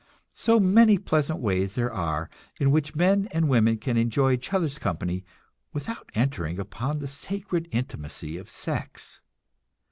[0.33, 2.27] So many pleasant ways there are
[2.59, 5.23] in which men and women can enjoy each other's company
[5.73, 9.21] without entering upon the sacred intimacy of sex!